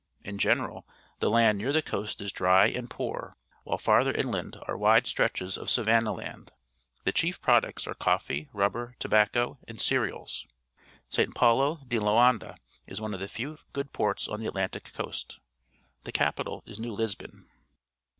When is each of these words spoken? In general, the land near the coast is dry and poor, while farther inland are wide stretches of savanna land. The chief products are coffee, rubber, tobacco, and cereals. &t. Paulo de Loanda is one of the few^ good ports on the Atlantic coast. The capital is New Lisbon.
In 0.23 0.39
general, 0.39 0.87
the 1.19 1.29
land 1.29 1.59
near 1.59 1.71
the 1.71 1.83
coast 1.83 2.21
is 2.21 2.31
dry 2.31 2.65
and 2.65 2.89
poor, 2.89 3.35
while 3.63 3.77
farther 3.77 4.11
inland 4.11 4.57
are 4.67 4.75
wide 4.75 5.05
stretches 5.05 5.59
of 5.59 5.69
savanna 5.69 6.11
land. 6.11 6.51
The 7.03 7.11
chief 7.11 7.39
products 7.39 7.85
are 7.85 7.93
coffee, 7.93 8.49
rubber, 8.51 8.95
tobacco, 8.97 9.59
and 9.67 9.79
cereals. 9.79 10.47
&t. 11.11 11.23
Paulo 11.35 11.81
de 11.87 11.99
Loanda 11.99 12.57
is 12.87 12.99
one 12.99 13.13
of 13.13 13.19
the 13.19 13.27
few^ 13.27 13.59
good 13.73 13.93
ports 13.93 14.27
on 14.27 14.39
the 14.39 14.47
Atlantic 14.47 14.91
coast. 14.95 15.39
The 16.01 16.11
capital 16.11 16.63
is 16.65 16.79
New 16.79 16.93
Lisbon. 16.93 17.45